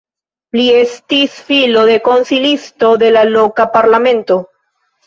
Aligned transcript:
Li 0.59 0.63
estis 0.77 1.35
filo 1.51 1.85
de 1.91 1.99
konsilisto 2.09 2.93
de 3.05 3.15
la 3.17 3.25
loka 3.39 3.71
parlamento. 3.79 4.45